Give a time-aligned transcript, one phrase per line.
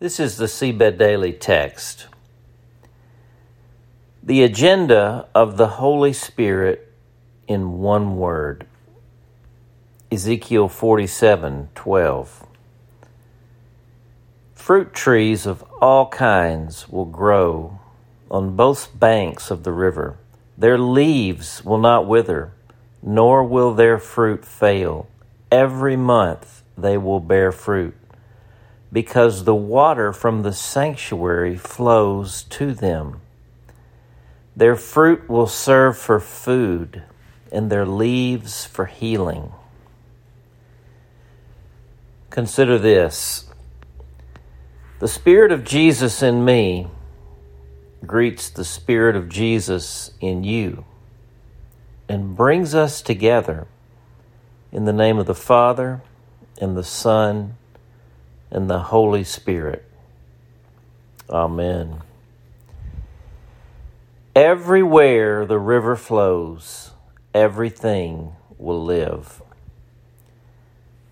[0.00, 2.08] This is the Seedbed Daily text.
[4.24, 6.92] The agenda of the Holy Spirit
[7.46, 8.66] in one word.
[10.10, 12.44] Ezekiel 47:12.
[14.52, 17.78] Fruit trees of all kinds will grow
[18.28, 20.18] on both banks of the river.
[20.58, 22.52] Their leaves will not wither,
[23.00, 25.06] nor will their fruit fail.
[25.52, 27.94] Every month they will bear fruit
[28.94, 33.20] because the water from the sanctuary flows to them.
[34.54, 37.02] Their fruit will serve for food,
[37.50, 39.50] and their leaves for healing.
[42.30, 43.48] Consider this
[45.00, 46.86] the Spirit of Jesus in me
[48.06, 50.84] greets the Spirit of Jesus in you
[52.08, 53.66] and brings us together
[54.70, 56.00] in the name of the Father
[56.60, 57.56] and the Son
[58.54, 59.84] and the Holy Spirit.
[61.28, 62.00] Amen.
[64.34, 66.92] Everywhere the river flows,
[67.34, 69.42] everything will live.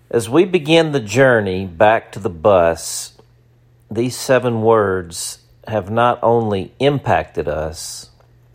[0.09, 3.17] As we begin the journey back to the bus,
[3.91, 8.09] these seven words have not only impacted us,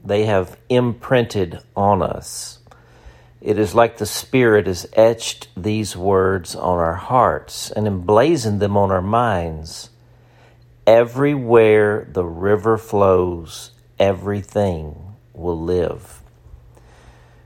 [0.04, 2.57] they have imprinted on us.
[3.40, 8.76] It is like the Spirit has etched these words on our hearts and emblazoned them
[8.76, 9.90] on our minds.
[10.86, 16.20] Everywhere the river flows, everything will live.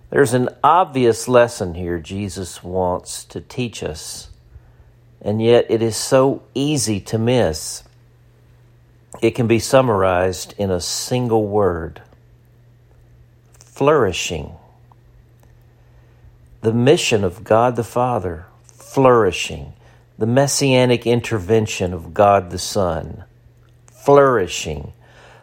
[0.09, 4.31] There's an obvious lesson here Jesus wants to teach us,
[5.21, 7.83] and yet it is so easy to miss.
[9.21, 12.01] It can be summarized in a single word
[13.59, 14.55] flourishing
[16.63, 19.73] the mission of God the Father flourishing,
[20.17, 23.25] the messianic intervention of God the Son
[23.93, 24.93] flourishing,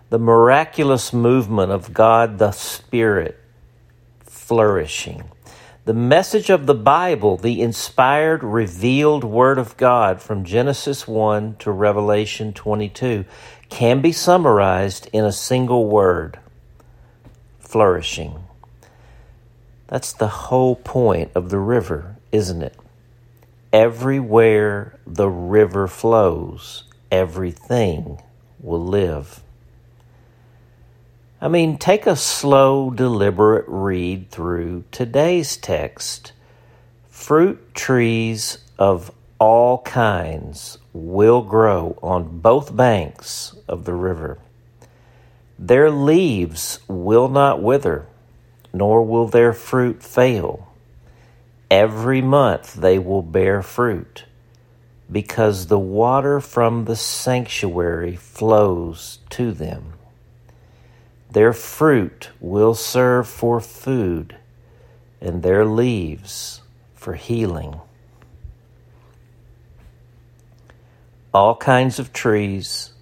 [0.10, 3.38] the miraculous movement of God the Spirit
[4.22, 5.30] flourishing.
[5.84, 11.72] The message of the Bible, the inspired, revealed Word of God from Genesis 1 to
[11.72, 13.26] Revelation 22,
[13.70, 16.40] can be summarized in a single word
[17.60, 18.44] flourishing.
[19.90, 22.76] That's the whole point of the river, isn't it?
[23.74, 28.22] Everywhere the river flows, everything
[28.60, 29.42] will live.
[31.42, 36.34] I mean, take a slow, deliberate read through today's text.
[37.10, 44.38] Fruit trees of all kinds will grow on both banks of the river.
[45.58, 48.06] Their leaves will not wither
[48.74, 50.74] nor will their fruit fail.
[51.72, 54.26] Every month they will bear fruit,
[55.12, 59.94] because the water from the sanctuary flows to them.
[61.32, 64.36] Their fruit will serve for food,
[65.22, 66.62] and their leaves
[66.96, 67.80] for healing.
[71.32, 72.94] All kinds of trees,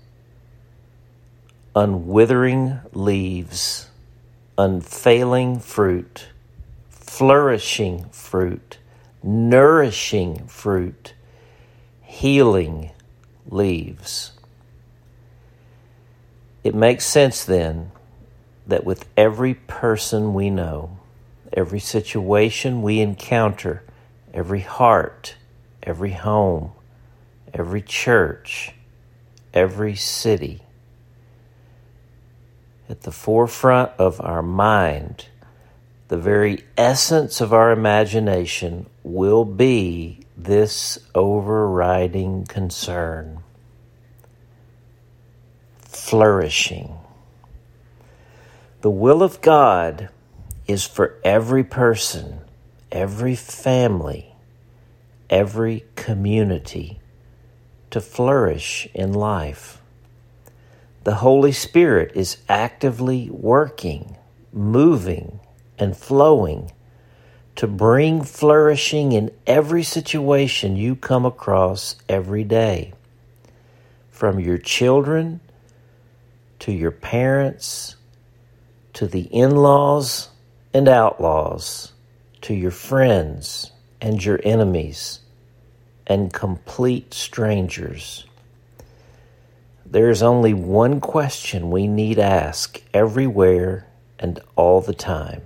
[1.74, 3.87] unwithering leaves,
[4.58, 6.28] unfailing fruit,
[6.90, 8.78] flourishing fruit,
[9.24, 11.14] nourishing fruit,
[12.02, 12.92] healing
[13.48, 14.32] leaves.
[16.64, 17.92] It makes sense then
[18.66, 20.98] that with every person we know,
[21.54, 23.84] every situation we encounter,
[24.34, 25.36] every heart,
[25.84, 26.72] every home,
[27.54, 28.74] every church,
[29.54, 30.62] every city,
[32.90, 35.28] at the forefront of our mind,
[36.08, 43.44] the very essence of our imagination will be this overriding concern
[46.08, 46.96] flourishing.
[48.82, 50.10] The will of God
[50.68, 52.40] is for every person,
[52.92, 54.34] every family,
[55.30, 57.00] every community
[57.90, 59.82] to flourish in life
[61.08, 64.18] the Holy Spirit is actively working,
[64.52, 65.40] moving,
[65.80, 66.70] and flowing
[67.56, 72.92] to bring flourishing in every situation you come across every day.
[74.10, 75.40] From your children
[76.60, 77.96] to your parents
[78.92, 80.28] to the in laws
[80.74, 81.94] and outlaws
[82.42, 83.72] to your friends
[84.02, 85.22] and your enemies
[86.06, 88.26] and complete strangers.
[89.90, 93.88] There is only one question we need ask everywhere
[94.20, 95.44] and all the time.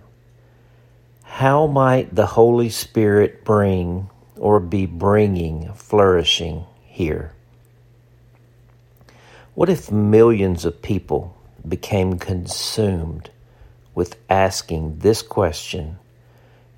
[1.22, 7.34] How might the Holy Spirit bring or be bringing flourishing here?
[9.54, 13.30] What if millions of people became consumed
[13.94, 16.00] with asking this question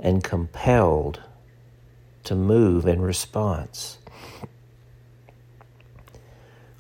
[0.01, 1.21] and compelled
[2.25, 3.99] to move in response?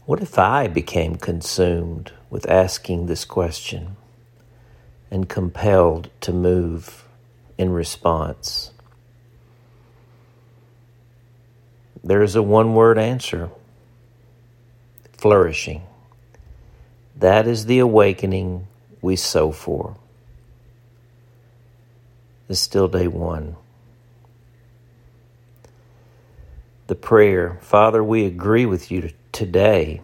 [0.05, 3.95] What if I became consumed with asking this question
[5.09, 7.05] and compelled to move
[7.57, 8.71] in response?
[12.03, 13.49] There is a one word answer
[15.17, 15.83] flourishing.
[17.15, 18.67] That is the awakening
[19.01, 19.95] we sow for.
[22.49, 23.55] It's still day one.
[26.87, 30.01] The prayer, Father, we agree with you today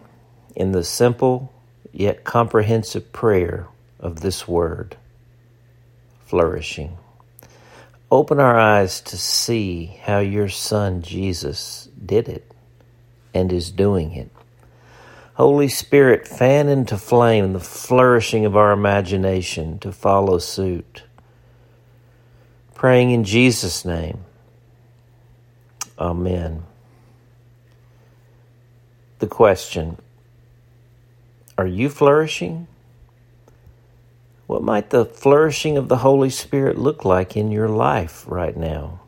[0.54, 1.52] in the simple
[1.92, 3.66] yet comprehensive prayer
[3.98, 4.96] of this word,
[6.26, 6.96] flourishing.
[8.10, 12.52] Open our eyes to see how your Son Jesus did it
[13.32, 14.30] and is doing it.
[15.34, 21.04] Holy Spirit, fan into flame the flourishing of our imagination to follow suit.
[22.74, 24.24] Praying in Jesus' name.
[25.98, 26.64] Amen.
[29.20, 29.98] The question
[31.58, 32.66] Are you flourishing?
[34.46, 39.00] What might the flourishing of the Holy Spirit look like in your life right now,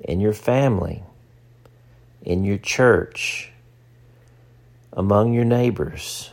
[0.00, 1.02] in your family,
[2.22, 3.52] in your church,
[4.94, 6.30] among your neighbors?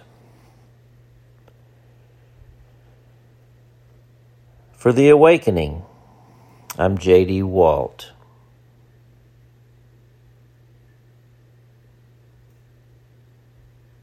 [4.72, 5.84] For the awakening,
[6.78, 7.44] I'm J.D.
[7.44, 8.14] Walt.